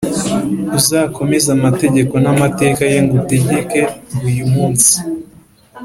[0.77, 3.81] Uzakomeze amategeko n’amateka ye ngutegeka
[4.27, 4.93] uyu munsi,